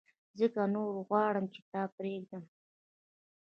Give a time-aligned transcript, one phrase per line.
[0.39, 2.43] ځکه نو غواړم چي تا پرېږدم!